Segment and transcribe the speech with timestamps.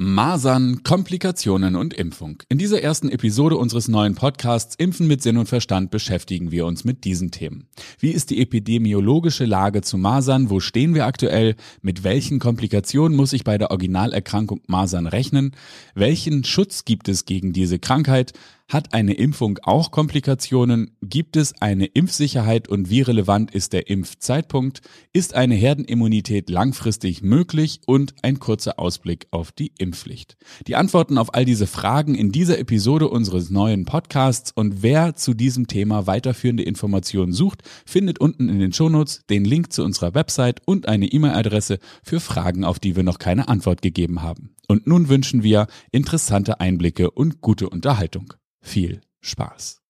[0.00, 2.40] Masern, Komplikationen und Impfung.
[2.48, 6.84] In dieser ersten Episode unseres neuen Podcasts Impfen mit Sinn und Verstand beschäftigen wir uns
[6.84, 7.66] mit diesen Themen.
[7.98, 10.50] Wie ist die epidemiologische Lage zu Masern?
[10.50, 11.56] Wo stehen wir aktuell?
[11.82, 15.56] Mit welchen Komplikationen muss ich bei der Originalerkrankung Masern rechnen?
[15.96, 18.34] Welchen Schutz gibt es gegen diese Krankheit?
[18.70, 20.90] Hat eine Impfung auch Komplikationen?
[21.00, 24.82] Gibt es eine Impfsicherheit und wie relevant ist der Impfzeitpunkt?
[25.14, 27.80] Ist eine Herdenimmunität langfristig möglich?
[27.86, 30.36] Und ein kurzer Ausblick auf die Impfpflicht.
[30.66, 35.32] Die Antworten auf all diese Fragen in dieser Episode unseres neuen Podcasts und wer zu
[35.32, 40.60] diesem Thema weiterführende Informationen sucht, findet unten in den Shownotes den Link zu unserer Website
[40.66, 44.50] und eine E-Mail-Adresse für Fragen, auf die wir noch keine Antwort gegeben haben.
[44.66, 49.80] Und nun wünschen wir interessante Einblicke und gute Unterhaltung viel Spaß.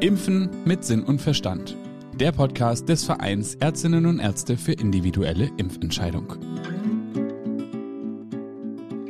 [0.00, 1.76] Impfen mit Sinn und Verstand.
[2.20, 6.34] Der Podcast des Vereins Ärztinnen und Ärzte für individuelle Impfentscheidung.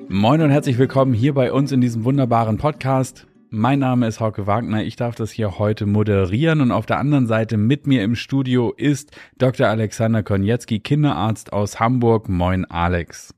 [0.08, 3.26] Moin und herzlich willkommen hier bei uns in diesem wunderbaren Podcast.
[3.50, 4.84] Mein Name ist Hauke Wagner.
[4.84, 8.72] Ich darf das hier heute moderieren und auf der anderen Seite mit mir im Studio
[8.76, 9.66] ist Dr.
[9.68, 12.28] Alexander Konietzki, Kinderarzt aus Hamburg.
[12.28, 13.34] Moin, Alex.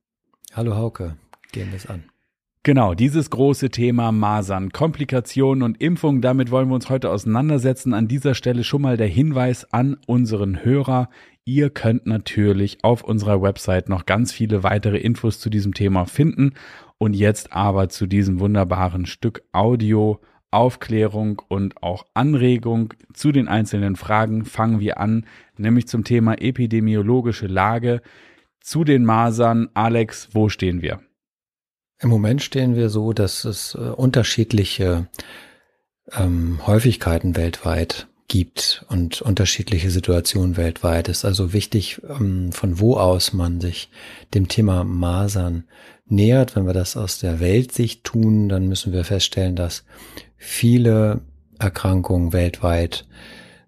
[0.57, 1.19] Hallo Hauke,
[1.53, 2.05] gehen wir es an.
[2.63, 7.93] Genau, dieses große Thema Masern, Komplikationen und Impfung, damit wollen wir uns heute auseinandersetzen.
[7.93, 11.11] An dieser Stelle schon mal der Hinweis an unseren Hörer.
[11.45, 16.55] Ihr könnt natürlich auf unserer Website noch ganz viele weitere Infos zu diesem Thema finden.
[16.97, 23.95] Und jetzt aber zu diesem wunderbaren Stück Audio, Aufklärung und auch Anregung zu den einzelnen
[23.95, 25.27] Fragen fangen wir an,
[25.59, 28.01] nämlich zum Thema epidemiologische Lage
[28.61, 29.69] zu den Masern.
[29.75, 31.01] Alex, wo stehen wir?
[31.99, 35.09] Im Moment stehen wir so, dass es äh, unterschiedliche
[36.13, 41.09] ähm, Häufigkeiten weltweit gibt und unterschiedliche Situationen weltweit.
[41.09, 43.89] Es ist also wichtig, ähm, von wo aus man sich
[44.35, 45.65] dem Thema Masern
[46.07, 46.57] nähert.
[46.57, 49.85] Wenn wir das aus der Weltsicht tun, dann müssen wir feststellen, dass
[50.37, 51.21] viele
[51.59, 53.07] Erkrankungen weltweit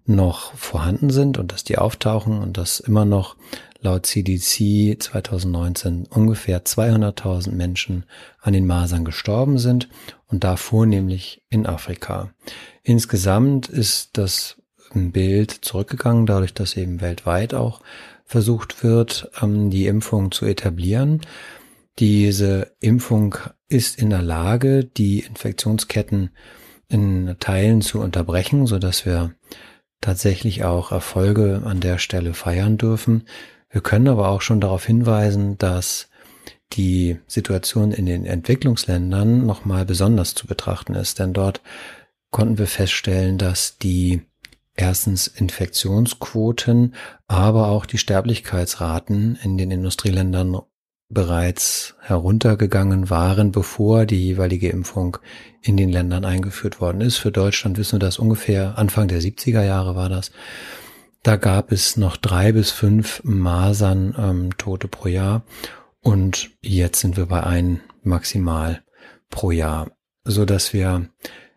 [0.09, 3.35] noch vorhanden sind und dass die auftauchen und dass immer noch
[3.81, 8.03] laut CDC 2019 ungefähr 200.000 Menschen
[8.41, 9.87] an den Masern gestorben sind
[10.27, 12.31] und da vornehmlich in Afrika.
[12.83, 14.57] Insgesamt ist das
[14.93, 17.81] Bild zurückgegangen, dadurch, dass eben weltweit auch
[18.25, 21.21] versucht wird, ähm, die Impfung zu etablieren.
[21.99, 23.35] Diese Impfung
[23.67, 26.31] ist in der Lage, die Infektionsketten
[26.87, 29.35] in Teilen zu unterbrechen, so dass wir
[30.01, 33.23] tatsächlich auch Erfolge an der Stelle feiern dürfen.
[33.69, 36.09] Wir können aber auch schon darauf hinweisen, dass
[36.73, 41.61] die Situation in den Entwicklungsländern nochmal besonders zu betrachten ist, denn dort
[42.31, 44.21] konnten wir feststellen, dass die
[44.75, 46.95] erstens Infektionsquoten,
[47.27, 50.57] aber auch die Sterblichkeitsraten in den Industrieländern
[51.09, 55.17] bereits heruntergegangen waren, bevor die jeweilige Impfung
[55.61, 57.17] in den Ländern eingeführt worden ist.
[57.17, 60.31] Für Deutschland wissen wir das ungefähr Anfang der 70er Jahre war das.
[61.23, 65.43] Da gab es noch drei bis fünf Masern ähm, Tote pro Jahr
[66.01, 68.81] und jetzt sind wir bei ein maximal
[69.29, 69.91] pro Jahr,
[70.23, 71.09] so dass wir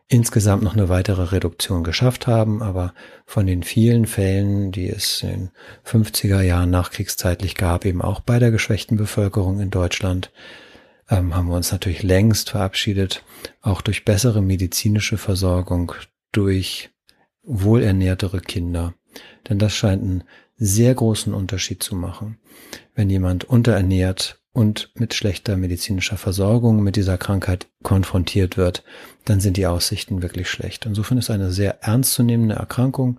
[0.09, 5.29] insgesamt noch eine weitere Reduktion geschafft haben, aber von den vielen Fällen, die es in
[5.29, 5.51] den
[5.87, 10.31] 50er Jahren nachkriegszeitlich gab, eben auch bei der geschwächten Bevölkerung in Deutschland,
[11.09, 13.25] ähm, haben wir uns natürlich längst verabschiedet,
[13.61, 15.93] auch durch bessere medizinische Versorgung,
[16.31, 16.91] durch
[17.43, 18.95] wohlernährtere Kinder.
[19.49, 20.25] Denn das scheint einen
[20.57, 22.39] sehr großen Unterschied zu machen,
[22.95, 28.85] wenn jemand unterernährt und mit schlechter medizinischer Versorgung mit dieser Krankheit konfrontiert wird,
[29.25, 30.85] dann sind die Aussichten wirklich schlecht.
[30.85, 33.19] Insofern ist eine sehr ernstzunehmende Erkrankung,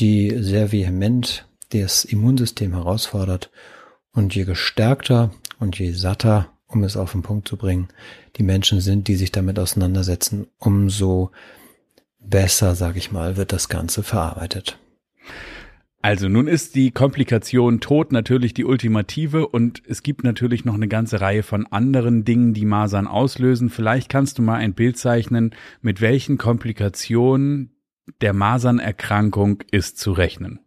[0.00, 3.50] die sehr vehement das Immunsystem herausfordert
[4.12, 7.88] und je gestärkter und je satter, um es auf den Punkt zu bringen,
[8.36, 11.30] die Menschen sind, die sich damit auseinandersetzen, umso
[12.18, 14.78] besser, sage ich mal, wird das Ganze verarbeitet.
[16.04, 20.86] Also nun ist die Komplikation Tod natürlich die ultimative und es gibt natürlich noch eine
[20.86, 23.70] ganze Reihe von anderen Dingen, die Masern auslösen.
[23.70, 27.70] Vielleicht kannst du mal ein Bild zeichnen, mit welchen Komplikationen
[28.20, 30.60] der Masernerkrankung ist zu rechnen.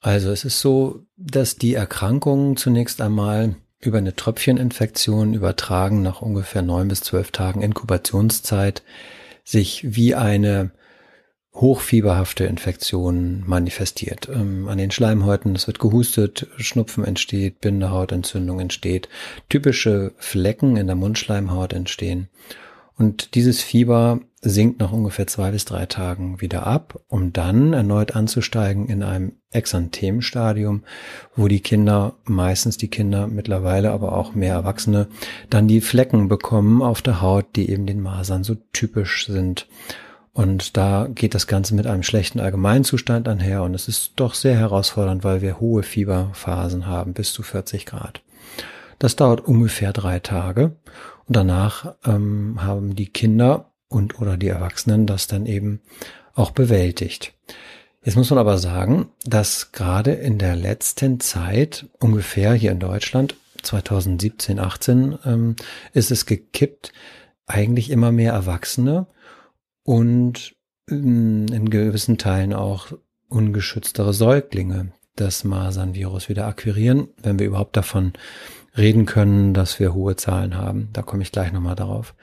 [0.00, 6.62] Also es ist so, dass die Erkrankung zunächst einmal über eine Tröpfcheninfektion übertragen nach ungefähr
[6.62, 8.82] neun bis zwölf Tagen Inkubationszeit
[9.44, 10.72] sich wie eine
[11.60, 14.28] hochfieberhafte Infektion manifestiert.
[14.32, 19.08] Ähm, an den Schleimhäuten, es wird gehustet, Schnupfen entsteht, Bindehautentzündung entsteht,
[19.48, 22.28] typische Flecken in der Mundschleimhaut entstehen.
[22.98, 28.14] Und dieses Fieber sinkt nach ungefähr zwei bis drei Tagen wieder ab, um dann erneut
[28.16, 30.82] anzusteigen in einem Exanthemstadium,
[31.34, 35.08] wo die Kinder, meistens die Kinder mittlerweile, aber auch mehr Erwachsene,
[35.50, 39.66] dann die Flecken bekommen auf der Haut, die eben den Masern so typisch sind.
[40.36, 44.54] Und da geht das Ganze mit einem schlechten Allgemeinzustand einher und es ist doch sehr
[44.54, 48.20] herausfordernd, weil wir hohe Fieberphasen haben, bis zu 40 Grad.
[48.98, 50.76] Das dauert ungefähr drei Tage
[51.26, 55.80] und danach ähm, haben die Kinder und oder die Erwachsenen das dann eben
[56.34, 57.32] auch bewältigt.
[58.04, 63.36] Jetzt muss man aber sagen, dass gerade in der letzten Zeit, ungefähr hier in Deutschland,
[63.62, 65.56] 2017, 18, ähm,
[65.94, 66.92] ist es gekippt,
[67.46, 69.06] eigentlich immer mehr Erwachsene
[69.86, 70.54] und
[70.90, 72.92] ähm, in gewissen Teilen auch
[73.28, 78.12] ungeschütztere Säuglinge das Masernvirus wieder akquirieren, wenn wir überhaupt davon
[78.76, 80.90] reden können, dass wir hohe Zahlen haben.
[80.92, 82.14] Da komme ich gleich nochmal darauf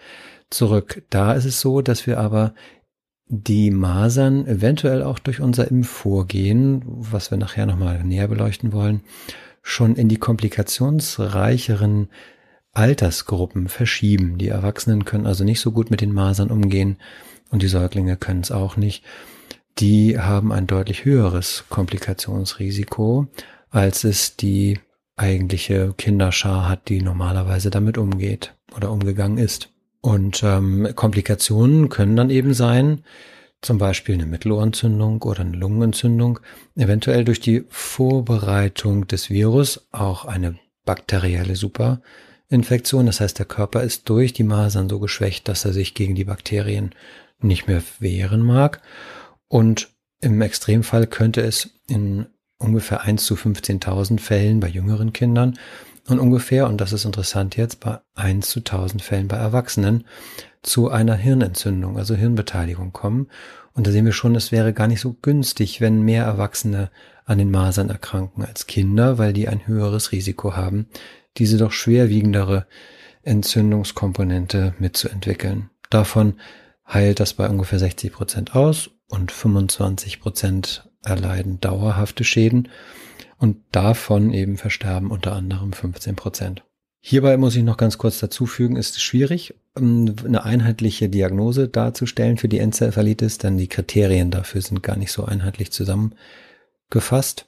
[0.51, 1.03] zurück.
[1.09, 2.53] Da ist es so, dass wir aber
[3.27, 9.01] die Masern eventuell auch durch unser Impfvorgehen, was wir nachher nochmal näher beleuchten wollen,
[9.63, 12.09] schon in die komplikationsreicheren
[12.73, 14.37] Altersgruppen verschieben.
[14.37, 16.97] Die Erwachsenen können also nicht so gut mit den Masern umgehen
[17.53, 19.03] und die Säuglinge können es auch nicht.
[19.77, 23.27] Die haben ein deutlich höheres Komplikationsrisiko,
[23.69, 24.79] als es die
[25.15, 29.69] eigentliche Kinderschar hat, die normalerweise damit umgeht oder umgegangen ist.
[30.01, 33.03] Und ähm, Komplikationen können dann eben sein,
[33.61, 36.39] zum Beispiel eine Mittelohrentzündung oder eine Lungenentzündung,
[36.75, 43.05] eventuell durch die Vorbereitung des Virus auch eine bakterielle Superinfektion.
[43.05, 46.25] Das heißt, der Körper ist durch die Masern so geschwächt, dass er sich gegen die
[46.25, 46.95] Bakterien
[47.43, 48.81] nicht mehr wehren mag.
[49.47, 49.89] Und
[50.21, 55.57] im Extremfall könnte es in ungefähr 1 zu 15.000 Fällen bei jüngeren Kindern
[56.07, 60.05] und ungefähr, und das ist interessant jetzt, bei 1 zu 1000 Fällen bei Erwachsenen
[60.61, 63.27] zu einer Hirnentzündung, also Hirnbeteiligung kommen.
[63.73, 66.91] Und da sehen wir schon, es wäre gar nicht so günstig, wenn mehr Erwachsene
[67.25, 70.87] an den Masern erkranken als Kinder, weil die ein höheres Risiko haben,
[71.37, 72.65] diese doch schwerwiegendere
[73.23, 75.69] Entzündungskomponente mitzuentwickeln.
[75.89, 76.35] Davon
[76.87, 82.69] heilt das bei ungefähr 60 Prozent aus und 25 Prozent erleiden dauerhafte Schäden
[83.37, 86.63] und davon eben versterben unter anderem 15 Prozent.
[87.05, 92.37] Hierbei muss ich noch ganz kurz dazu fügen, ist es schwierig, eine einheitliche Diagnose darzustellen
[92.37, 97.47] für die Enzephalitis, denn die Kriterien dafür sind gar nicht so einheitlich zusammengefasst.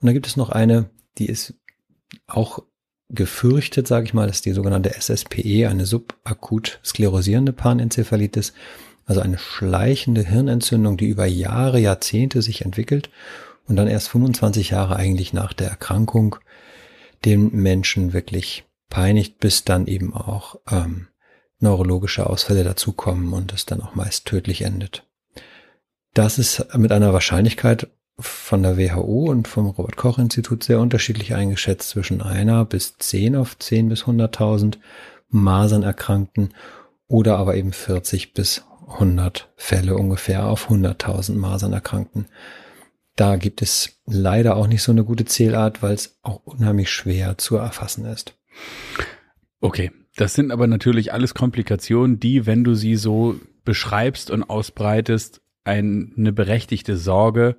[0.00, 1.54] Und da gibt es noch eine, die ist
[2.26, 2.64] auch
[3.10, 8.52] gefürchtet, sage ich mal, ist die sogenannte SSPE, eine subakut sklerosierende Panenzephalitis,
[9.06, 13.10] also eine schleichende Hirnentzündung, die über Jahre, Jahrzehnte sich entwickelt
[13.66, 16.36] und dann erst 25 Jahre eigentlich nach der Erkrankung
[17.24, 21.08] den Menschen wirklich peinigt, bis dann eben auch ähm,
[21.60, 25.04] neurologische Ausfälle dazukommen und es dann auch meist tödlich endet.
[26.14, 27.88] Das ist mit einer Wahrscheinlichkeit
[28.18, 33.36] von der WHO und vom Robert Koch Institut sehr unterschiedlich eingeschätzt zwischen einer bis zehn
[33.36, 34.78] auf zehn bis hunderttausend
[35.30, 36.54] Masernerkrankten
[37.06, 42.26] oder aber eben 40 bis 100 Fälle ungefähr auf 100.000 Masernerkrankten.
[43.16, 47.36] Da gibt es leider auch nicht so eine gute Zählart, weil es auch unheimlich schwer
[47.36, 48.34] zu erfassen ist.
[49.60, 55.40] Okay, das sind aber natürlich alles Komplikationen, die, wenn du sie so beschreibst und ausbreitest,
[55.64, 57.56] eine berechtigte Sorge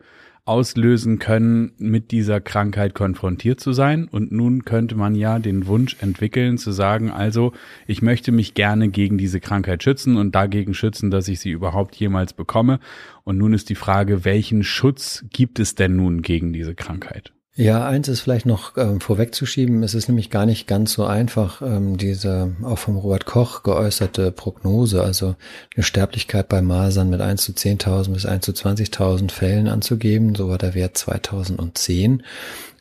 [0.49, 4.07] auslösen können, mit dieser Krankheit konfrontiert zu sein.
[4.11, 7.53] Und nun könnte man ja den Wunsch entwickeln, zu sagen, also
[7.85, 11.95] ich möchte mich gerne gegen diese Krankheit schützen und dagegen schützen, dass ich sie überhaupt
[11.95, 12.79] jemals bekomme.
[13.23, 17.31] Und nun ist die Frage, welchen Schutz gibt es denn nun gegen diese Krankheit?
[17.59, 19.83] Ja, eins ist vielleicht noch ähm, vorwegzuschieben.
[19.83, 24.31] Es ist nämlich gar nicht ganz so einfach, ähm, diese auch vom Robert Koch geäußerte
[24.31, 25.35] Prognose, also
[25.75, 30.35] eine Sterblichkeit bei Masern mit 1 zu 10.000 bis 1 zu 20.000 Fällen anzugeben.
[30.35, 32.23] So war der Wert 2010.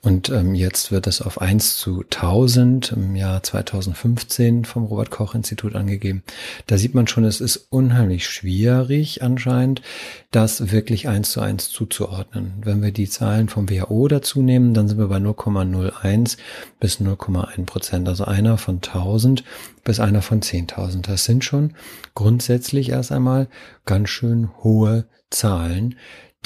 [0.08, 5.34] Und ähm, jetzt wird es auf 1 zu 1000 im Jahr 2015 vom Robert Koch
[5.34, 6.22] Institut angegeben.
[6.66, 9.82] Da sieht man schon, es ist unheimlich schwierig anscheinend,
[10.30, 12.54] das wirklich 1 zu 1 zuzuordnen.
[12.64, 16.38] Wenn wir die Zahlen vom WHO dazu nehmen, dann sind wir bei 0,01
[16.80, 18.08] bis 0,1 Prozent.
[18.08, 19.44] Also einer von 1000
[19.84, 21.02] bis einer von 10.000.
[21.02, 21.74] Das sind schon
[22.14, 23.46] grundsätzlich erst einmal
[23.84, 25.96] ganz schön hohe Zahlen,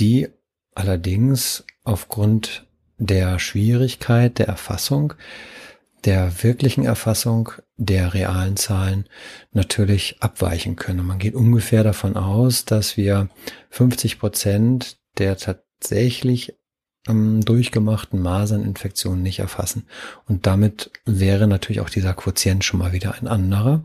[0.00, 0.26] die
[0.74, 2.66] allerdings aufgrund
[3.06, 5.14] der Schwierigkeit der Erfassung,
[6.04, 9.06] der wirklichen Erfassung der realen Zahlen
[9.52, 11.06] natürlich abweichen können.
[11.06, 13.28] man geht ungefähr davon aus, dass wir
[13.70, 16.54] 50 Prozent der tatsächlich
[17.08, 19.86] ähm, durchgemachten Maserninfektionen nicht erfassen.
[20.26, 23.82] Und damit wäre natürlich auch dieser Quotient schon mal wieder ein anderer.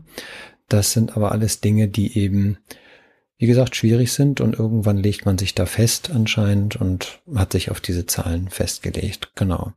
[0.68, 2.58] Das sind aber alles Dinge, die eben
[3.38, 7.70] wie gesagt, schwierig sind und irgendwann legt man sich da fest anscheinend und hat sich
[7.70, 9.30] auf diese Zahlen festgelegt.
[9.36, 9.72] Genau.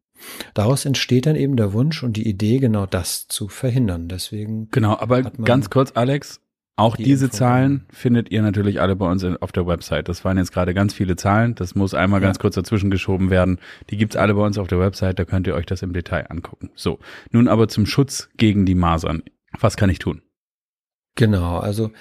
[0.54, 4.08] Daraus entsteht dann eben der Wunsch und die Idee, genau das zu verhindern.
[4.08, 4.70] Deswegen.
[4.72, 6.42] Genau, aber ganz kurz, Alex,
[6.76, 10.10] auch die diese Zahlen findet ihr natürlich alle bei uns auf der Website.
[10.10, 11.54] Das waren jetzt gerade ganz viele Zahlen.
[11.56, 12.28] Das muss einmal ja.
[12.28, 13.60] ganz kurz dazwischen geschoben werden.
[13.90, 15.20] Die gibt's alle bei uns auf der Website.
[15.20, 16.72] Da könnt ihr euch das im Detail angucken.
[16.76, 17.00] So,
[17.32, 19.22] nun aber zum Schutz gegen die Masern.
[19.60, 20.22] Was kann ich tun?
[21.16, 21.92] Genau, also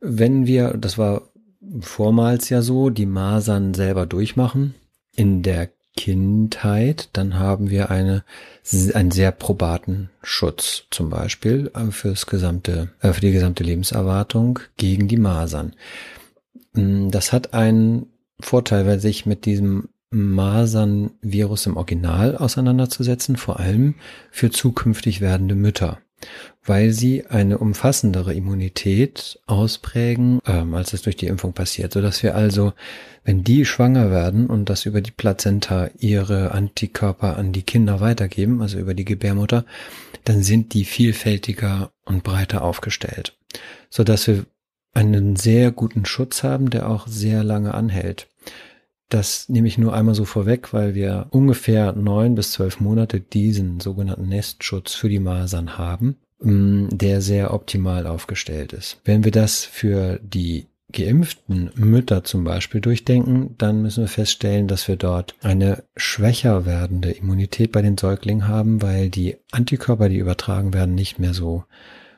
[0.00, 1.22] wenn wir, das war
[1.80, 4.74] vormals ja so, die Masern selber durchmachen
[5.14, 8.22] in der Kindheit, dann haben wir eine,
[8.94, 15.08] einen sehr probaten Schutz, zum Beispiel äh, fürs gesamte, äh, für die gesamte Lebenserwartung gegen
[15.08, 15.74] die Masern.
[16.74, 18.06] Mm, das hat einen
[18.38, 23.96] Vorteil, weil sich mit diesem Masernvirus im Original auseinanderzusetzen, vor allem
[24.30, 25.98] für zukünftig werdende Mütter
[26.64, 32.22] weil sie eine umfassendere Immunität ausprägen, ähm, als es durch die Impfung passiert, so dass
[32.22, 32.72] wir also,
[33.24, 38.60] wenn die schwanger werden und das über die Plazenta ihre Antikörper an die Kinder weitergeben,
[38.60, 39.64] also über die Gebärmutter,
[40.24, 43.38] dann sind die vielfältiger und breiter aufgestellt,
[43.88, 44.44] so dass wir
[44.94, 48.28] einen sehr guten Schutz haben, der auch sehr lange anhält.
[49.08, 53.80] Das nehme ich nur einmal so vorweg, weil wir ungefähr neun bis zwölf Monate diesen
[53.80, 59.00] sogenannten Nestschutz für die Masern haben, mm, der sehr optimal aufgestellt ist.
[59.04, 64.88] Wenn wir das für die geimpften Mütter zum Beispiel durchdenken, dann müssen wir feststellen, dass
[64.88, 70.72] wir dort eine schwächer werdende Immunität bei den Säuglingen haben, weil die Antikörper, die übertragen
[70.72, 71.64] werden, nicht mehr so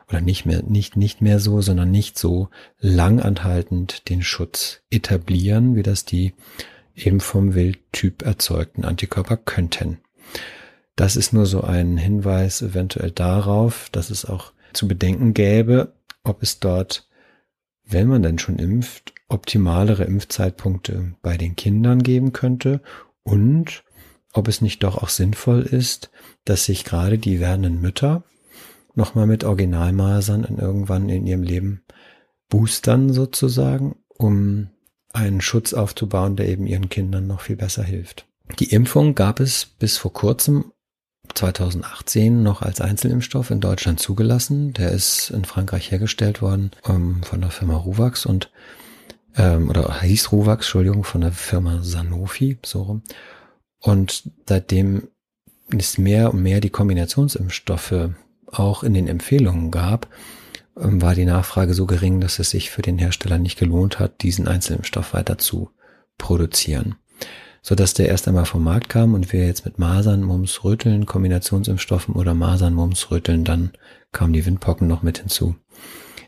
[0.09, 2.49] oder nicht mehr, nicht, nicht mehr so, sondern nicht so
[2.81, 6.35] langanhaltend den Schutz etablieren, wie das die
[6.95, 9.99] eben vom Wildtyp erzeugten Antikörper könnten.
[10.97, 15.95] Das ist nur so ein Hinweis eventuell darauf, dass es auch zu bedenken gäbe,
[16.25, 17.09] ob es dort,
[17.85, 22.81] wenn man denn schon impft, optimalere Impfzeitpunkte bei den Kindern geben könnte
[23.23, 23.85] und
[24.33, 26.11] ob es nicht doch auch sinnvoll ist,
[26.45, 28.25] dass sich gerade die werdenden Mütter
[28.95, 31.83] nochmal mit Originalmasern in irgendwann in ihrem Leben
[32.49, 34.69] boostern sozusagen, um
[35.13, 38.27] einen Schutz aufzubauen, der eben ihren Kindern noch viel besser hilft.
[38.59, 40.73] Die Impfung gab es bis vor kurzem
[41.35, 44.73] 2018 noch als Einzelimpfstoff in Deutschland zugelassen.
[44.73, 48.51] Der ist in Frankreich hergestellt worden ähm, von der Firma Ruvax und
[49.37, 53.03] ähm, oder hieß Ruvax, Entschuldigung, von der Firma Sanofi, so rum.
[53.79, 55.09] Und seitdem
[55.77, 58.11] es mehr und mehr die Kombinationsimpfstoffe
[58.47, 60.09] auch in den Empfehlungen gab,
[60.75, 64.49] war die Nachfrage so gering, dass es sich für den Hersteller nicht gelohnt hat, diesen
[64.49, 65.71] Einzelimpfstoff weiter zu
[66.19, 66.97] produzieren.
[67.63, 71.05] So dass der erst einmal vom Markt kam und wir jetzt mit Masern, Mumps, Röteln,
[71.05, 73.73] Kombinationsimpfstoffen oder Masern, Mumps, Röteln, dann
[74.13, 75.57] kamen die Windpocken noch mit hinzu,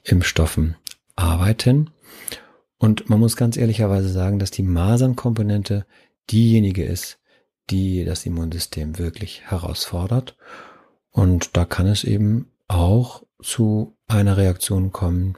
[0.02, 0.76] Impfstoffen
[1.16, 1.90] arbeiten.
[2.76, 5.86] Und man muss ganz ehrlicherweise sagen, dass die Masernkomponente
[6.30, 7.18] diejenige ist,
[7.70, 10.36] die das Immunsystem wirklich herausfordert.
[11.10, 15.34] Und da kann es eben auch zu einer Reaktion kommen,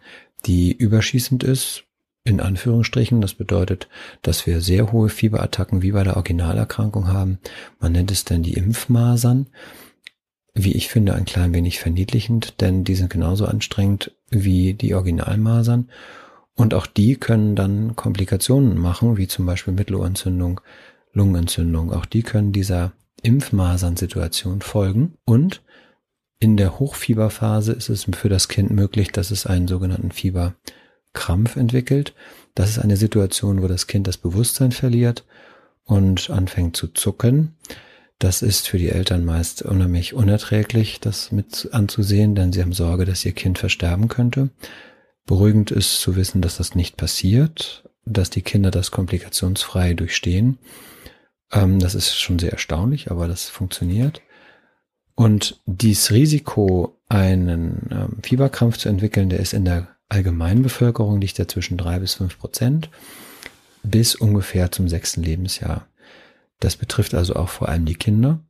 [0.47, 1.85] die überschießend ist,
[2.25, 3.21] in Anführungsstrichen.
[3.21, 3.89] Das bedeutet,
[4.23, 7.39] dass wir sehr hohe Fieberattacken wie bei der Originalerkrankung haben.
[7.79, 9.49] Man nennt es dann die Impfmasern.
[10.55, 15.91] Wie ich finde, ein klein wenig verniedlichend, denn die sind genauso anstrengend wie die Originalmasern.
[16.55, 20.61] Und auch die können dann Komplikationen machen, wie zum Beispiel Mittelohrentzündung,
[21.13, 21.93] Lungenentzündung.
[21.93, 22.93] Auch die können dieser
[23.23, 25.15] Impfmasern-Situation folgen.
[25.25, 25.63] Und
[26.39, 32.15] in der Hochfieberphase ist es für das Kind möglich, dass es einen sogenannten Fieberkrampf entwickelt.
[32.55, 35.25] Das ist eine Situation, wo das Kind das Bewusstsein verliert
[35.85, 37.57] und anfängt zu zucken.
[38.19, 43.05] Das ist für die Eltern meist unheimlich unerträglich, das mit anzusehen, denn sie haben Sorge,
[43.05, 44.51] dass ihr Kind versterben könnte.
[45.27, 50.59] Beruhigend ist zu wissen, dass das nicht passiert, dass die Kinder das komplikationsfrei durchstehen.
[51.53, 54.21] Ähm, das ist schon sehr erstaunlich, aber das funktioniert.
[55.15, 61.39] Und dieses Risiko, einen ähm, Fieberkrampf zu entwickeln, der ist in der allgemeinen Bevölkerung liegt
[61.39, 62.91] ja zwischen drei bis fünf Prozent
[63.83, 65.87] bis ungefähr zum sechsten Lebensjahr.
[66.59, 68.41] Das betrifft also auch vor allem die Kinder.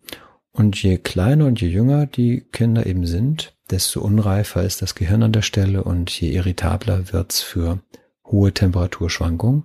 [0.52, 5.24] Und je kleiner und je jünger die Kinder eben sind, desto unreifer ist das Gehirn
[5.24, 7.80] an der Stelle und je irritabler wird's für
[8.24, 9.64] hohe Temperaturschwankungen.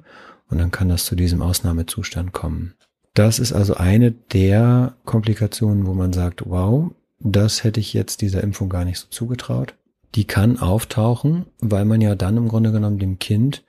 [0.50, 2.74] Und dann kann das zu diesem Ausnahmezustand kommen.
[3.14, 8.44] Das ist also eine der Komplikationen, wo man sagt, wow, das hätte ich jetzt dieser
[8.44, 9.76] Impfung gar nicht so zugetraut.
[10.16, 13.64] Die kann auftauchen, weil man ja dann im Grunde genommen dem Kind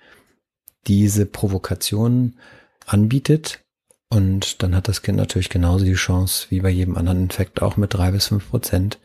[0.86, 2.36] diese Provokation
[2.86, 3.60] anbietet.
[4.08, 7.76] Und dann hat das Kind natürlich genauso die Chance, wie bei jedem anderen Infekt auch
[7.76, 8.98] mit drei bis fünf Prozent,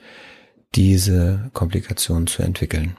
[0.74, 2.98] diese Komplikation zu entwickeln.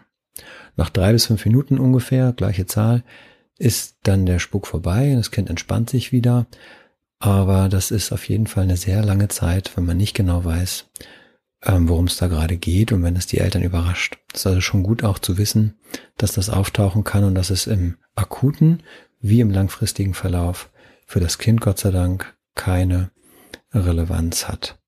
[0.76, 3.02] Nach drei bis fünf Minuten ungefähr, gleiche Zahl,
[3.58, 6.46] ist dann der Spuck vorbei, das Kind entspannt sich wieder.
[7.18, 10.90] Aber das ist auf jeden Fall eine sehr lange Zeit, wenn man nicht genau weiß,
[11.64, 14.18] ähm, worum es da gerade geht und wenn es die Eltern überrascht.
[14.32, 15.74] Es ist also schon gut auch zu wissen,
[16.18, 18.82] dass das auftauchen kann und dass es im akuten
[19.20, 20.70] wie im langfristigen Verlauf
[21.06, 23.10] für das Kind Gott sei Dank keine
[23.72, 24.78] Relevanz hat.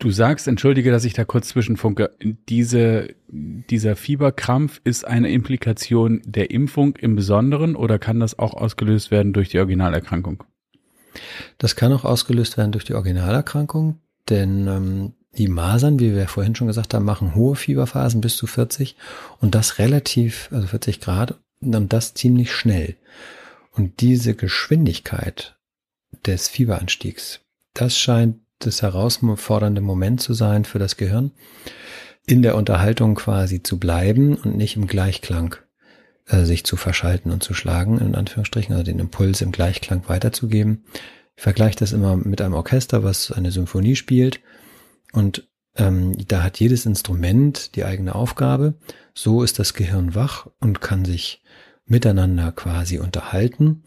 [0.00, 2.16] Du sagst, entschuldige, dass ich da kurz zwischenfunke,
[2.48, 9.10] diese, dieser Fieberkrampf ist eine Implikation der Impfung im Besonderen oder kann das auch ausgelöst
[9.10, 10.44] werden durch die Originalerkrankung?
[11.58, 13.98] Das kann auch ausgelöst werden durch die Originalerkrankung,
[14.28, 18.46] denn ähm, die Masern, wie wir vorhin schon gesagt haben, machen hohe Fieberphasen bis zu
[18.46, 18.96] 40
[19.40, 22.96] und das relativ, also 40 Grad und das ziemlich schnell.
[23.72, 25.56] Und diese Geschwindigkeit
[26.26, 27.40] des Fieberanstiegs,
[27.74, 31.30] das scheint das herausfordernde Moment zu sein für das Gehirn,
[32.26, 35.56] in der Unterhaltung quasi zu bleiben und nicht im Gleichklang
[36.28, 40.84] äh, sich zu verschalten und zu schlagen, in Anführungsstrichen, also den Impuls im Gleichklang weiterzugeben.
[41.36, 44.40] Ich vergleiche das immer mit einem Orchester, was eine Symphonie spielt
[45.12, 48.74] und ähm, da hat jedes Instrument die eigene Aufgabe.
[49.14, 51.42] So ist das Gehirn wach und kann sich
[51.86, 53.84] miteinander quasi unterhalten.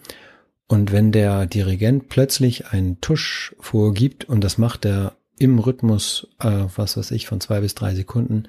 [0.67, 6.63] Und wenn der Dirigent plötzlich einen Tusch vorgibt, und das macht er im Rhythmus, äh,
[6.75, 8.47] was weiß ich, von zwei bis drei Sekunden,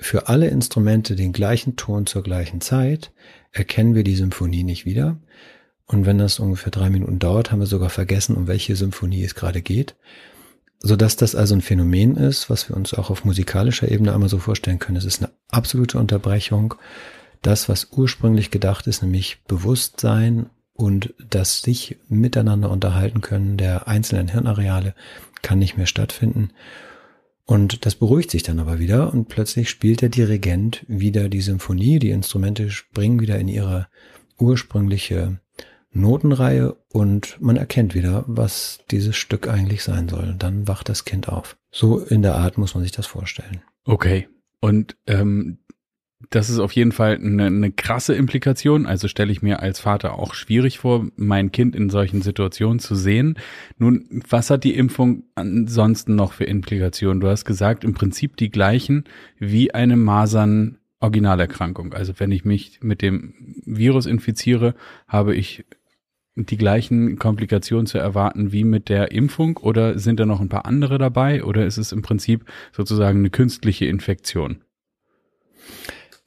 [0.00, 3.12] für alle Instrumente den gleichen Ton zur gleichen Zeit,
[3.52, 5.16] erkennen wir die Symphonie nicht wieder.
[5.86, 9.34] Und wenn das ungefähr drei Minuten dauert, haben wir sogar vergessen, um welche Symphonie es
[9.34, 9.96] gerade geht.
[10.78, 14.38] Sodass das also ein Phänomen ist, was wir uns auch auf musikalischer Ebene einmal so
[14.38, 14.96] vorstellen können.
[14.96, 16.74] Es ist eine absolute Unterbrechung.
[17.42, 24.28] Das, was ursprünglich gedacht ist, nämlich Bewusstsein und das sich miteinander unterhalten können der einzelnen
[24.28, 24.94] Hirnareale
[25.42, 26.50] kann nicht mehr stattfinden.
[27.50, 31.98] Und das beruhigt sich dann aber wieder und plötzlich spielt der Dirigent wieder die Symphonie,
[31.98, 33.88] die Instrumente springen wieder in ihre
[34.38, 35.40] ursprüngliche
[35.90, 40.28] Notenreihe und man erkennt wieder, was dieses Stück eigentlich sein soll.
[40.28, 41.56] Und dann wacht das Kind auf.
[41.72, 43.62] So in der Art muss man sich das vorstellen.
[43.84, 44.28] Okay.
[44.60, 45.58] Und ähm,
[46.28, 48.84] das ist auf jeden Fall eine, eine krasse Implikation.
[48.84, 52.94] Also stelle ich mir als Vater auch schwierig vor, mein Kind in solchen Situationen zu
[52.94, 53.38] sehen.
[53.78, 57.20] Nun, was hat die Impfung ansonsten noch für Implikationen?
[57.20, 59.04] Du hast gesagt, im Prinzip die gleichen
[59.38, 61.94] wie eine Masern Originalerkrankung.
[61.94, 64.74] Also wenn ich mich mit dem Virus infiziere,
[65.08, 65.64] habe ich
[66.36, 70.66] die gleichen Komplikationen zu erwarten wie mit der Impfung oder sind da noch ein paar
[70.66, 74.62] andere dabei oder ist es im Prinzip sozusagen eine künstliche Infektion?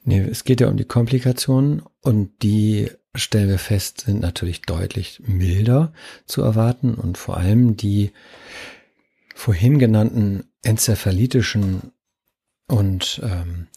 [0.04, 5.22] Nee, es geht ja um die Komplikationen und die stellen wir fest, sind natürlich deutlich
[5.24, 5.92] milder
[6.26, 8.12] zu erwarten und vor allem die
[9.34, 11.92] vorhin genannten enzephalitischen
[12.66, 13.68] und ähm,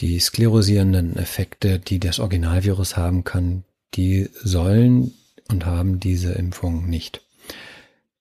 [0.00, 5.12] die sklerosierenden Effekte, die das Originalvirus haben kann, die sollen
[5.48, 7.26] und haben diese Impfung nicht.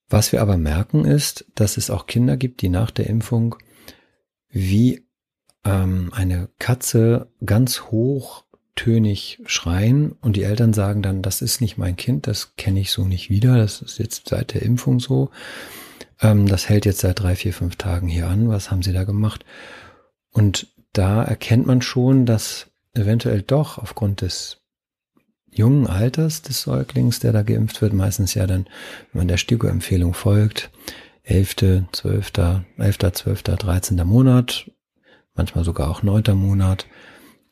[0.10, 3.56] Was wir aber merken ist, dass es auch Kinder gibt, die nach der Impfung
[4.49, 5.04] wie
[5.65, 11.95] ähm, eine Katze ganz hochtönig schreien und die Eltern sagen dann, das ist nicht mein
[11.95, 15.29] Kind, das kenne ich so nicht wieder, das ist jetzt seit der Impfung so.
[16.21, 18.49] Ähm, das hält jetzt seit drei, vier, fünf Tagen hier an.
[18.49, 19.45] Was haben sie da gemacht?
[20.31, 24.57] Und da erkennt man schon, dass eventuell doch aufgrund des
[25.51, 28.65] jungen Alters des Säuglings, der da geimpft wird, meistens ja dann,
[29.11, 30.71] wenn man der STIKO-Empfehlung folgt,
[31.23, 32.31] 11., 12.,
[32.77, 33.97] 11., 12., 13.
[34.05, 34.71] Monat,
[35.39, 36.86] manchmal sogar auch neunter Monat.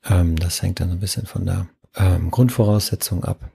[0.03, 3.49] Ähm, das hängt dann so ein bisschen von der ähm, Grundvoraussetzung ab.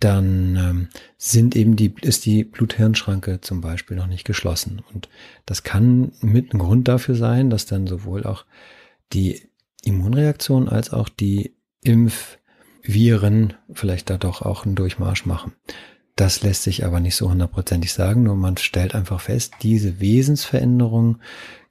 [0.00, 0.88] Dann ähm,
[1.18, 4.82] sind eben die, ist die Blut-Hirn-Schranke zum Beispiel noch nicht geschlossen.
[4.92, 5.10] Und
[5.44, 8.46] das kann mit ein Grund dafür sein, dass dann sowohl auch
[9.12, 9.42] die
[9.84, 15.52] Immunreaktion als auch die Impfviren vielleicht da doch auch einen Durchmarsch machen.
[16.16, 21.18] Das lässt sich aber nicht so hundertprozentig sagen, nur man stellt einfach fest, diese Wesensveränderung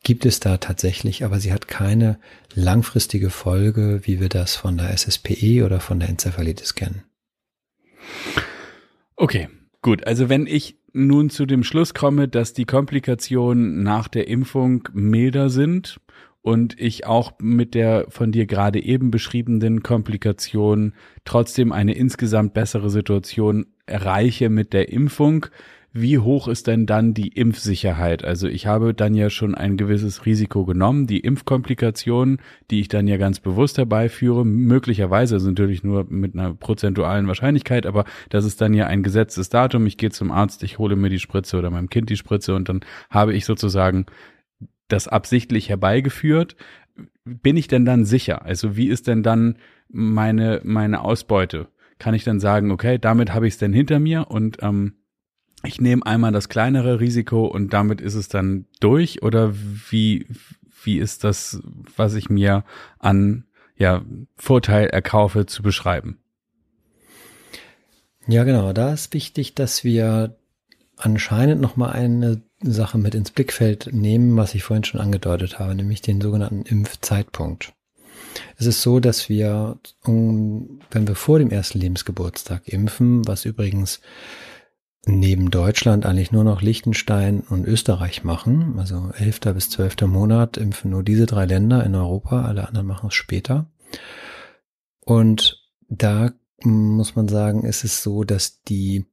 [0.03, 2.19] gibt es da tatsächlich, aber sie hat keine
[2.55, 7.03] langfristige Folge, wie wir das von der SSPE oder von der Enzephalitis kennen.
[9.15, 9.47] Okay,
[9.83, 10.07] gut.
[10.07, 15.49] Also wenn ich nun zu dem Schluss komme, dass die Komplikationen nach der Impfung milder
[15.49, 15.99] sind
[16.41, 22.89] und ich auch mit der von dir gerade eben beschriebenen Komplikation trotzdem eine insgesamt bessere
[22.89, 25.47] Situation erreiche mit der Impfung,
[25.93, 28.23] wie hoch ist denn dann die Impfsicherheit?
[28.23, 32.37] Also ich habe dann ja schon ein gewisses Risiko genommen, die Impfkomplikationen,
[32.69, 37.85] die ich dann ja ganz bewusst herbeiführe, möglicherweise also natürlich nur mit einer prozentualen Wahrscheinlichkeit,
[37.85, 39.85] aber das ist dann ja ein gesetztes Datum.
[39.85, 42.69] Ich gehe zum Arzt, ich hole mir die Spritze oder meinem Kind die Spritze und
[42.69, 44.05] dann habe ich sozusagen
[44.91, 46.55] das absichtlich herbeigeführt.
[47.23, 48.43] bin ich denn dann sicher?
[48.43, 49.57] Also wie ist denn dann
[49.89, 51.67] meine, meine Ausbeute?
[51.99, 54.95] Kann ich dann sagen, okay, damit habe ich es denn hinter mir und ähm,
[55.63, 59.21] ich nehme einmal das kleinere Risiko und damit ist es dann durch?
[59.21, 60.25] Oder wie,
[60.83, 61.61] wie ist das,
[61.95, 62.63] was ich mir
[62.99, 63.45] an
[63.77, 64.01] ja,
[64.35, 66.17] Vorteil erkaufe, zu beschreiben?
[68.27, 68.73] Ja, genau.
[68.73, 70.35] Da ist wichtig, dass wir
[71.01, 76.01] anscheinend nochmal eine Sache mit ins Blickfeld nehmen, was ich vorhin schon angedeutet habe, nämlich
[76.01, 77.73] den sogenannten Impfzeitpunkt.
[78.57, 83.99] Es ist so, dass wir, wenn wir vor dem ersten Lebensgeburtstag impfen, was übrigens
[85.05, 89.39] neben Deutschland eigentlich nur noch Liechtenstein und Österreich machen, also 11.
[89.55, 90.01] bis 12.
[90.01, 93.65] Monat impfen nur diese drei Länder in Europa, alle anderen machen es später.
[94.99, 95.59] Und
[95.89, 96.31] da
[96.63, 99.05] muss man sagen, ist es so, dass die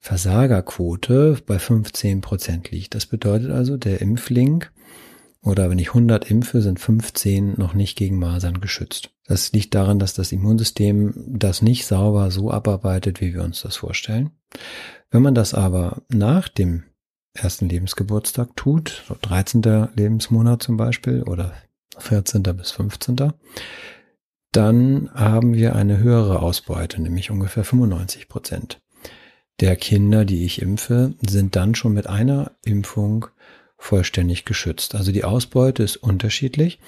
[0.00, 2.94] Versagerquote bei 15 Prozent liegt.
[2.94, 4.64] Das bedeutet also, der Impfling
[5.42, 9.10] oder wenn ich 100 impfe, sind 15 noch nicht gegen Masern geschützt.
[9.26, 13.76] Das liegt daran, dass das Immunsystem das nicht sauber so abarbeitet, wie wir uns das
[13.76, 14.30] vorstellen.
[15.10, 16.84] Wenn man das aber nach dem
[17.32, 19.88] ersten Lebensgeburtstag tut, so 13.
[19.94, 21.54] Lebensmonat zum Beispiel oder
[21.98, 22.42] 14.
[22.42, 23.32] bis 15.,
[24.52, 28.80] dann haben wir eine höhere Ausbeute, nämlich ungefähr 95 Prozent
[29.60, 33.26] der Kinder, die ich impfe, sind dann schon mit einer Impfung
[33.76, 34.94] vollständig geschützt.
[34.94, 36.78] Also die Ausbeute ist unterschiedlich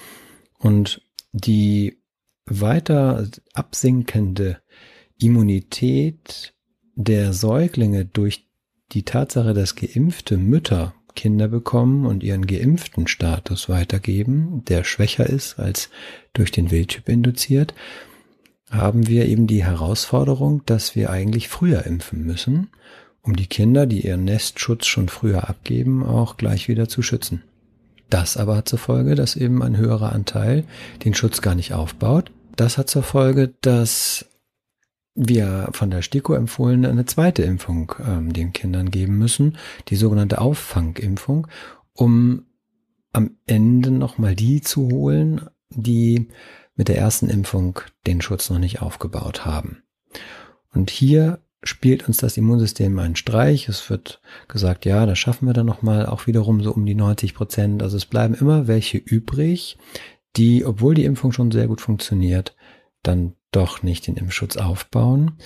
[0.58, 1.98] und die
[2.46, 4.60] weiter absinkende
[5.18, 6.54] Immunität
[6.94, 8.48] der Säuglinge durch
[8.92, 15.58] die Tatsache, dass geimpfte Mütter Kinder bekommen und ihren geimpften Status weitergeben, der schwächer ist
[15.58, 15.90] als
[16.32, 17.74] durch den Wildtyp induziert,
[18.72, 22.70] haben wir eben die Herausforderung, dass wir eigentlich früher impfen müssen,
[23.20, 27.42] um die Kinder, die ihren Nestschutz schon früher abgeben, auch gleich wieder zu schützen.
[28.08, 30.64] Das aber hat zur Folge, dass eben ein höherer Anteil
[31.04, 32.30] den Schutz gar nicht aufbaut.
[32.56, 34.26] Das hat zur Folge, dass
[35.14, 39.58] wir von der STIKO empfohlen eine zweite Impfung ähm, den Kindern geben müssen,
[39.88, 41.46] die sogenannte Auffangimpfung,
[41.92, 42.46] um
[43.12, 46.28] am Ende nochmal die zu holen, die
[46.82, 49.84] mit der ersten Impfung den Schutz noch nicht aufgebaut haben.
[50.74, 53.68] Und hier spielt uns das Immunsystem einen Streich.
[53.68, 57.34] Es wird gesagt, ja, das schaffen wir dann nochmal auch wiederum so um die 90
[57.34, 57.84] Prozent.
[57.84, 59.78] Also es bleiben immer welche übrig,
[60.34, 62.56] die, obwohl die Impfung schon sehr gut funktioniert,
[63.04, 65.38] dann doch nicht den Impfschutz aufbauen.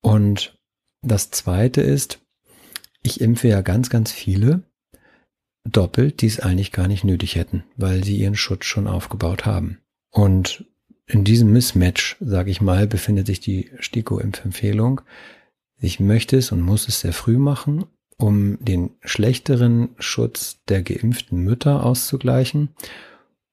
[0.00, 0.58] Und
[1.02, 2.18] das zweite ist,
[3.04, 4.64] ich impfe ja ganz, ganz viele
[5.62, 9.78] doppelt, die es eigentlich gar nicht nötig hätten, weil sie ihren Schutz schon aufgebaut haben.
[10.10, 10.64] Und
[11.06, 15.00] in diesem Mismatch, sage ich mal, befindet sich die STIKO-Impfempfehlung.
[15.80, 17.86] Ich möchte es und muss es sehr früh machen,
[18.18, 22.70] um den schlechteren Schutz der geimpften Mütter auszugleichen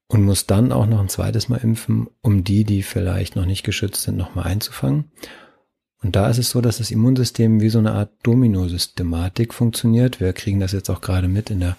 [0.08, 3.64] und muss dann auch noch ein zweites Mal impfen, um die, die vielleicht noch nicht
[3.64, 5.10] geschützt sind, nochmal einzufangen.
[6.02, 10.20] Und da ist es so, dass das Immunsystem wie so eine Art Domino-Systematik funktioniert.
[10.20, 11.76] Wir kriegen das jetzt auch gerade mit in der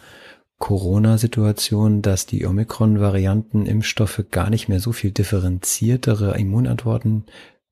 [0.59, 7.25] Corona-Situation, dass die Omikron-Varianten Impfstoffe gar nicht mehr so viel differenziertere Immunantworten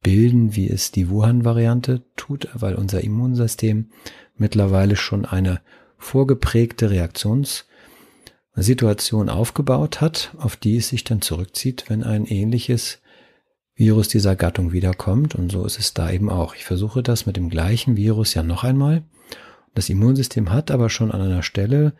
[0.03, 3.89] bilden, wie es die Wuhan-Variante tut, weil unser Immunsystem
[4.37, 5.61] mittlerweile schon eine
[5.97, 12.99] vorgeprägte Reaktionssituation aufgebaut hat, auf die es sich dann zurückzieht, wenn ein ähnliches
[13.73, 15.33] Virus dieser Gattung wiederkommt.
[15.33, 16.53] Und so ist es da eben auch.
[16.53, 19.01] Ich versuche das mit dem gleichen Virus ja noch einmal.
[19.73, 21.93] Das Immunsystem hat aber schon an einer Stelle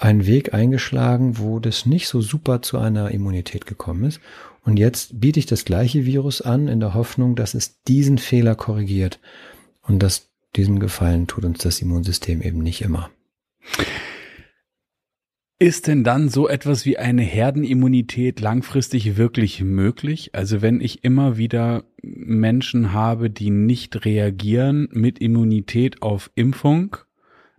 [0.00, 4.20] einen Weg eingeschlagen, wo das nicht so super zu einer Immunität gekommen ist.
[4.64, 8.54] Und jetzt biete ich das gleiche Virus an, in der Hoffnung, dass es diesen Fehler
[8.54, 9.20] korrigiert.
[9.82, 13.10] Und dass diesen Gefallen tut uns das Immunsystem eben nicht immer.
[15.58, 20.30] Ist denn dann so etwas wie eine Herdenimmunität langfristig wirklich möglich?
[20.34, 26.96] Also wenn ich immer wieder Menschen habe, die nicht reagieren mit Immunität auf Impfung,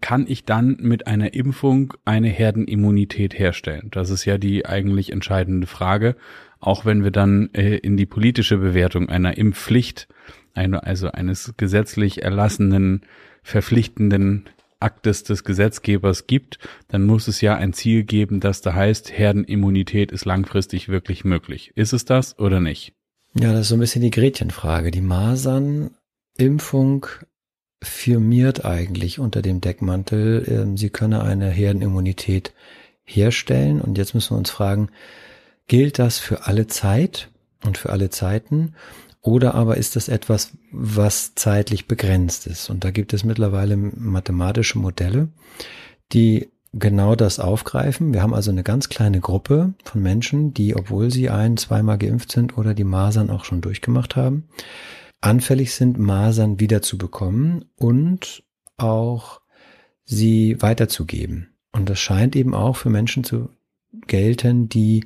[0.01, 3.89] kann ich dann mit einer Impfung eine Herdenimmunität herstellen?
[3.91, 6.15] Das ist ja die eigentlich entscheidende Frage,
[6.59, 10.07] auch wenn wir dann äh, in die politische Bewertung einer Impfpflicht,
[10.53, 13.01] eine, also eines gesetzlich erlassenen,
[13.43, 14.45] verpflichtenden
[14.79, 20.11] Aktes des Gesetzgebers gibt, dann muss es ja ein Ziel geben, das da heißt, Herdenimmunität
[20.11, 21.71] ist langfristig wirklich möglich.
[21.75, 22.93] Ist es das oder nicht?
[23.33, 24.91] Ja, das ist so ein bisschen die Gretchenfrage.
[24.91, 27.07] Die Masernimpfung
[27.81, 32.53] firmiert eigentlich unter dem Deckmantel, äh, sie könne eine Herdenimmunität
[33.03, 33.81] herstellen.
[33.81, 34.89] Und jetzt müssen wir uns fragen,
[35.67, 37.29] gilt das für alle Zeit
[37.63, 38.75] und für alle Zeiten?
[39.21, 42.69] Oder aber ist das etwas, was zeitlich begrenzt ist?
[42.69, 45.29] Und da gibt es mittlerweile mathematische Modelle,
[46.11, 48.13] die genau das aufgreifen.
[48.13, 52.31] Wir haben also eine ganz kleine Gruppe von Menschen, die, obwohl sie ein-, zweimal geimpft
[52.31, 54.47] sind oder die Masern auch schon durchgemacht haben,
[55.21, 58.43] anfällig sind, Masern wiederzubekommen und
[58.77, 59.41] auch
[60.03, 61.55] sie weiterzugeben.
[61.71, 63.49] Und das scheint eben auch für Menschen zu
[64.07, 65.05] gelten, die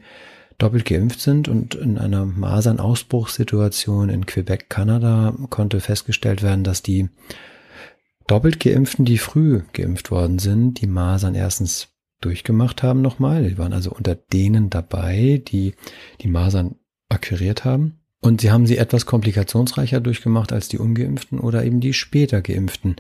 [0.58, 7.10] doppelt geimpft sind und in einer Masernausbruchssituation in Quebec, Kanada, konnte festgestellt werden, dass die
[8.28, 11.90] doppelt geimpften, die früh geimpft worden sind, die Masern erstens
[12.22, 13.48] durchgemacht haben nochmal.
[13.48, 15.76] Die waren also unter denen dabei, die
[16.22, 16.76] die Masern
[17.10, 18.00] akquiriert haben.
[18.26, 22.96] Und sie haben sie etwas komplikationsreicher durchgemacht als die ungeimpften oder eben die später geimpften,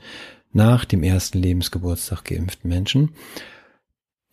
[0.54, 3.10] nach dem ersten Lebensgeburtstag geimpften Menschen.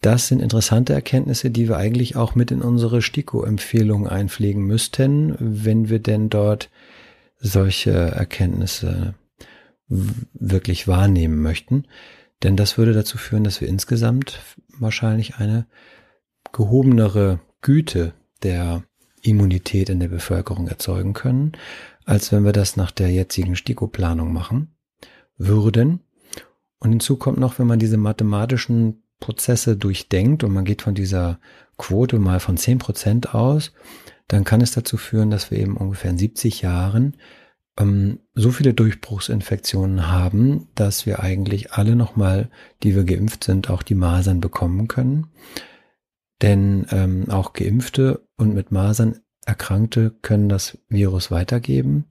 [0.02, 5.88] Das sind interessante Erkenntnisse, die wir eigentlich auch mit in unsere STIKO-Empfehlungen einpflegen müssten, wenn
[5.88, 6.68] wir denn dort
[7.38, 9.14] solche Erkenntnisse
[9.88, 11.86] wirklich wahrnehmen möchten.
[12.42, 14.40] Denn das würde dazu führen, dass wir insgesamt
[14.78, 15.64] wahrscheinlich eine
[16.52, 18.82] gehobenere Güte der
[19.22, 21.52] Immunität in der Bevölkerung erzeugen können,
[22.04, 24.74] als wenn wir das nach der jetzigen STIKO-Planung machen
[25.36, 26.00] würden.
[26.78, 31.38] Und hinzu kommt noch, wenn man diese mathematischen Prozesse durchdenkt und man geht von dieser
[31.78, 33.72] Quote mal von zehn Prozent aus,
[34.26, 37.16] dann kann es dazu führen, dass wir eben ungefähr in 70 Jahren
[37.78, 42.50] ähm, so viele Durchbruchsinfektionen haben, dass wir eigentlich alle nochmal,
[42.82, 45.28] die wir geimpft sind, auch die Masern bekommen können.
[46.40, 52.04] Denn ähm, auch Geimpfte und mit Masern Erkrankte können das Virus weitergeben.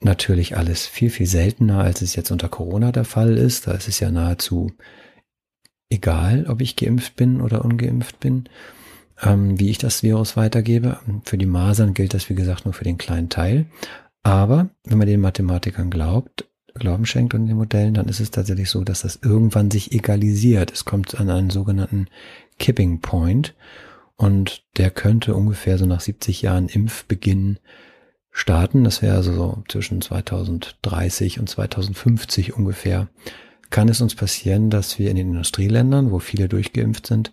[0.00, 3.66] Natürlich alles viel, viel seltener, als es jetzt unter Corona der Fall ist.
[3.66, 4.72] Da ist es ja nahezu
[5.88, 8.48] egal, ob ich geimpft bin oder ungeimpft bin,
[9.22, 10.98] ähm, wie ich das Virus weitergebe.
[11.24, 13.66] Für die Masern gilt das, wie gesagt, nur für den kleinen Teil.
[14.22, 18.70] Aber wenn man den Mathematikern glaubt, Glauben schenkt und den Modellen, dann ist es tatsächlich
[18.70, 20.72] so, dass das irgendwann sich egalisiert.
[20.72, 22.06] Es kommt an einen sogenannten
[22.58, 23.54] Kipping Point
[24.22, 27.58] und der könnte ungefähr so nach 70 Jahren Impfbeginn
[28.30, 28.84] starten.
[28.84, 33.08] Das wäre also so zwischen 2030 und 2050 ungefähr.
[33.70, 37.32] Kann es uns passieren, dass wir in den Industrieländern, wo viele durchgeimpft sind,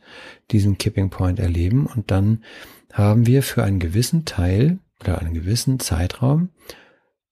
[0.50, 2.44] diesen Kipping Point erleben und dann
[2.92, 6.50] haben wir für einen gewissen Teil oder einen gewissen Zeitraum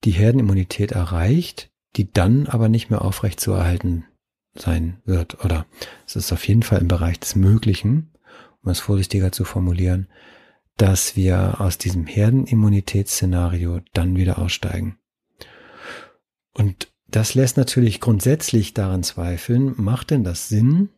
[0.03, 4.05] die Herdenimmunität erreicht, die dann aber nicht mehr aufrecht zu erhalten
[4.53, 5.43] sein wird.
[5.43, 5.65] Oder
[6.05, 8.11] es ist auf jeden Fall im Bereich des Möglichen,
[8.63, 10.07] um es vorsichtiger zu formulieren,
[10.77, 14.97] dass wir aus diesem Herdenimmunitätsszenario dann wieder aussteigen.
[16.53, 20.89] Und das lässt natürlich grundsätzlich daran zweifeln, macht denn das Sinn,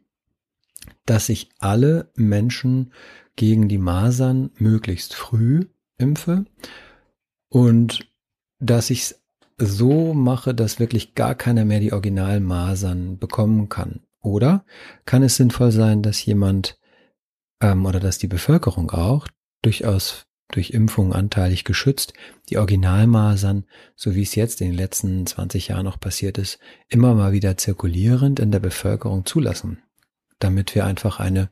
[1.06, 2.93] dass ich alle Menschen
[3.36, 5.65] gegen die Masern möglichst früh
[5.98, 6.45] impfe
[7.50, 8.08] und
[8.60, 9.22] dass ich es
[9.58, 14.02] so mache, dass wirklich gar keiner mehr die Originalmasern bekommen kann.
[14.22, 14.65] Oder
[15.06, 16.78] kann es sinnvoll sein, dass jemand
[17.62, 19.28] ähm, oder dass die Bevölkerung auch
[19.62, 22.13] durchaus durch Impfung anteilig geschützt,
[22.50, 27.13] die Originalmasern, so wie es jetzt in den letzten 20 Jahren noch passiert ist, immer
[27.13, 29.84] mal wieder zirkulierend in der Bevölkerung zulassen,
[30.39, 31.52] damit wir einfach eine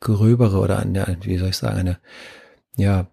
[0.00, 1.98] gröbere oder eine, wie soll ich sagen, eine,
[2.76, 3.10] ja,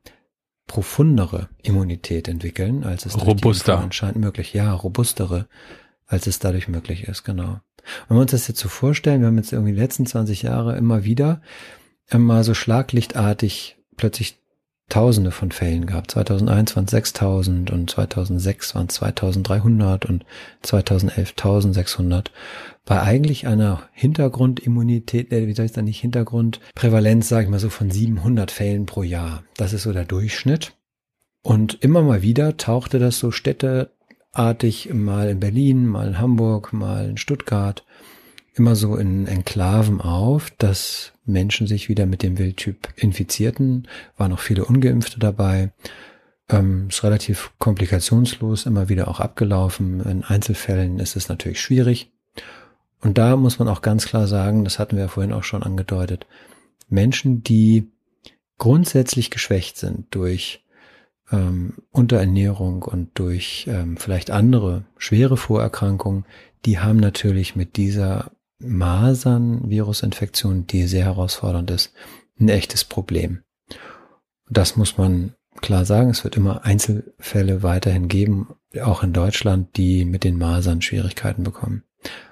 [0.68, 4.54] profundere Immunität entwickeln, als es robuster anscheinend möglich.
[4.54, 5.48] Ja, robustere,
[6.06, 7.60] als es dadurch möglich ist, genau.
[8.08, 10.78] Wenn wir uns das jetzt so vorstellen, wir haben jetzt irgendwie die letzten 20 Jahre
[10.78, 11.42] immer wieder
[12.10, 14.38] immer so schlaglichtartig plötzlich
[14.89, 16.12] Tausende von Fällen gehabt.
[16.12, 20.26] 2001 waren es 6000 und 2006 waren es 2300 und
[20.62, 22.32] 2011 1600.
[22.86, 27.70] Bei eigentlich einer Hintergrundimmunität, äh, wie soll ich sagen, nicht Hintergrundprävalenz, sage ich mal so,
[27.70, 29.44] von 700 Fällen pro Jahr.
[29.56, 30.74] Das ist so der Durchschnitt.
[31.42, 37.10] Und immer mal wieder tauchte das so städteartig mal in Berlin, mal in Hamburg, mal
[37.10, 37.84] in Stuttgart,
[38.54, 44.39] immer so in Enklaven auf, dass Menschen sich wieder mit dem Wildtyp infizierten, waren auch
[44.39, 45.71] viele Ungeimpfte dabei.
[46.49, 50.01] Ähm, ist relativ komplikationslos immer wieder auch abgelaufen.
[50.01, 52.12] In Einzelfällen ist es natürlich schwierig.
[53.01, 55.63] Und da muss man auch ganz klar sagen, das hatten wir ja vorhin auch schon
[55.63, 56.25] angedeutet,
[56.89, 57.91] Menschen, die
[58.57, 60.63] grundsätzlich geschwächt sind durch
[61.31, 66.25] ähm, Unterernährung und durch ähm, vielleicht andere schwere Vorerkrankungen,
[66.65, 68.31] die haben natürlich mit dieser
[68.65, 71.93] Masern-Virusinfektion, die sehr herausfordernd ist,
[72.39, 73.43] ein echtes Problem.
[74.49, 76.10] Das muss man klar sagen.
[76.10, 81.84] Es wird immer Einzelfälle weiterhin geben, auch in Deutschland, die mit den Masern Schwierigkeiten bekommen.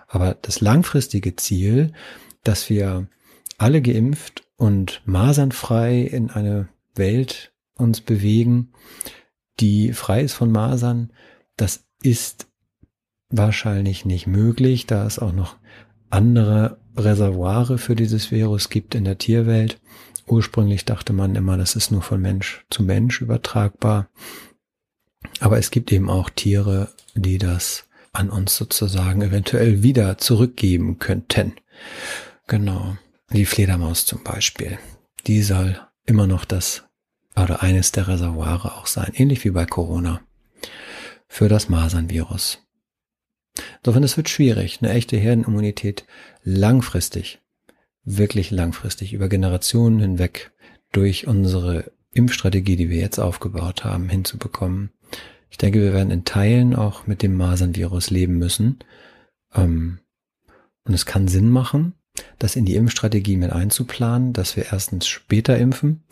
[0.08, 1.94] Aber das langfristige Ziel,
[2.44, 3.08] dass wir
[3.58, 8.74] alle geimpft und masernfrei in eine Welt uns bewegen,
[9.60, 11.14] die frei ist von Masern,
[11.56, 12.48] das ist
[13.30, 15.56] wahrscheinlich nicht möglich, da es auch noch
[16.12, 19.80] andere Reservoire für dieses Virus gibt in der Tierwelt.
[20.28, 24.10] Ursprünglich dachte man immer, das ist nur von Mensch zu Mensch übertragbar.
[25.40, 31.54] Aber es gibt eben auch Tiere, die das an uns sozusagen eventuell wieder zurückgeben könnten.
[32.48, 32.98] Genau.
[33.32, 34.78] Die Fledermaus zum Beispiel.
[35.28, 36.84] Die soll immer noch das
[37.36, 40.22] oder eines der Reservoire auch sein, ähnlich wie bei Corona,
[41.28, 42.60] für das Masernvirus.
[43.80, 46.06] Insofern, es wird schwierig, eine echte Herdenimmunität
[46.44, 47.40] langfristig,
[48.04, 50.52] wirklich langfristig, über Generationen hinweg
[50.92, 54.92] durch unsere Impfstrategie, die wir jetzt aufgebaut haben, hinzubekommen.
[55.50, 58.80] Ich denke, wir werden in Teilen auch mit dem Masernvirus leben müssen.
[59.54, 60.00] Ähm,
[60.84, 61.94] und es kann Sinn machen,
[62.40, 66.04] das in die Impfstrategie mit einzuplanen, dass wir erstens später impfen,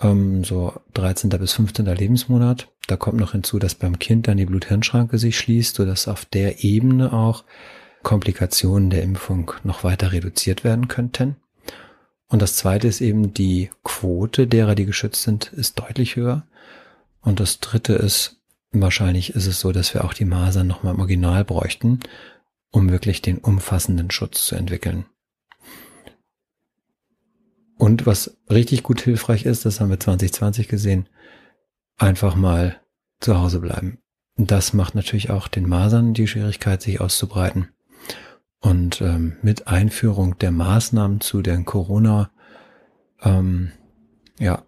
[0.00, 1.30] ähm, so 13.
[1.30, 1.86] bis 15.
[1.86, 2.68] Lebensmonat.
[2.86, 6.64] Da kommt noch hinzu, dass beim Kind dann die Blut-Hirn-Schranke sich schließt, sodass auf der
[6.64, 7.44] Ebene auch
[8.02, 11.36] Komplikationen der Impfung noch weiter reduziert werden könnten.
[12.28, 16.46] Und das zweite ist eben die Quote derer, die geschützt sind, ist deutlich höher.
[17.20, 18.36] Und das dritte ist,
[18.72, 22.00] wahrscheinlich ist es so, dass wir auch die Masern nochmal im Original bräuchten,
[22.70, 25.06] um wirklich den umfassenden Schutz zu entwickeln.
[27.80, 31.08] Und was richtig gut hilfreich ist, das haben wir 2020 gesehen,
[31.96, 32.78] einfach mal
[33.20, 33.96] zu Hause bleiben.
[34.36, 37.70] Das macht natürlich auch den Masern die Schwierigkeit, sich auszubreiten.
[38.60, 42.30] Und ähm, mit Einführung der Maßnahmen zu den Corona,
[43.22, 43.72] ähm,
[44.38, 44.62] ja,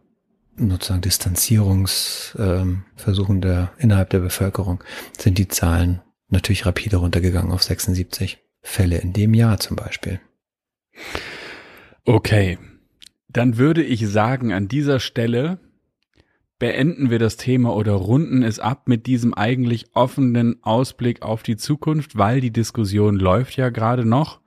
[0.57, 4.83] sozusagen Distanzierungsversuchen ähm, der innerhalb der Bevölkerung
[5.19, 10.19] sind die Zahlen natürlich rapide runtergegangen auf 76 Fälle in dem Jahr zum Beispiel.
[12.07, 12.57] Okay,
[13.33, 15.59] dann würde ich sagen, an dieser Stelle
[16.59, 21.57] beenden wir das Thema oder runden es ab mit diesem eigentlich offenen Ausblick auf die
[21.57, 24.42] Zukunft, weil die Diskussion läuft ja gerade noch.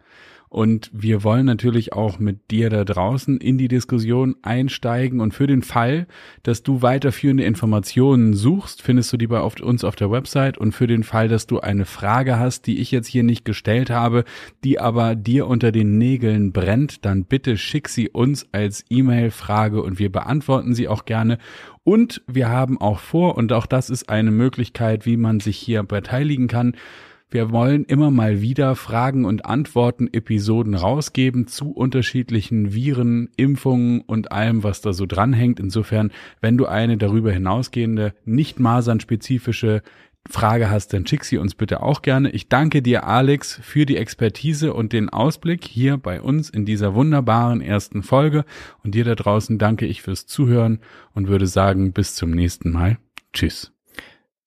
[0.55, 5.19] Und wir wollen natürlich auch mit dir da draußen in die Diskussion einsteigen.
[5.19, 6.07] Und für den Fall,
[6.43, 10.57] dass du weiterführende Informationen suchst, findest du die bei uns auf der Website.
[10.57, 13.89] Und für den Fall, dass du eine Frage hast, die ich jetzt hier nicht gestellt
[13.89, 14.23] habe,
[14.63, 19.99] die aber dir unter den Nägeln brennt, dann bitte schick sie uns als E-Mail-Frage und
[19.99, 21.37] wir beantworten sie auch gerne.
[21.83, 25.83] Und wir haben auch vor, und auch das ist eine Möglichkeit, wie man sich hier
[25.83, 26.77] beteiligen kann,
[27.29, 34.31] wir wollen immer mal wieder Fragen und Antworten Episoden rausgeben zu unterschiedlichen Viren, Impfungen und
[34.31, 35.59] allem, was da so dranhängt.
[35.59, 39.81] Insofern, wenn du eine darüber hinausgehende, nicht masernspezifische
[40.27, 42.31] Frage hast, dann schick sie uns bitte auch gerne.
[42.31, 46.95] Ich danke dir, Alex, für die Expertise und den Ausblick hier bei uns in dieser
[46.95, 48.45] wunderbaren ersten Folge.
[48.83, 50.79] Und dir da draußen danke ich fürs Zuhören
[51.13, 52.97] und würde sagen, bis zum nächsten Mal.
[53.33, 53.74] Tschüss.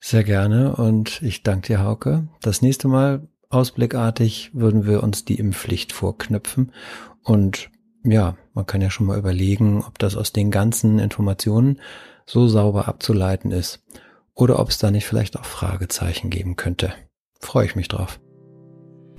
[0.01, 2.29] Sehr gerne und ich danke dir, Hauke.
[2.41, 6.73] Das nächste Mal ausblickartig würden wir uns die Impfpflicht vorknüpfen
[7.23, 7.71] und
[8.05, 11.81] ja, man kann ja schon mal überlegen, ob das aus den ganzen Informationen
[12.27, 13.83] so sauber abzuleiten ist
[14.35, 16.93] oder ob es da nicht vielleicht auch Fragezeichen geben könnte.
[17.41, 18.21] Freue ich mich drauf.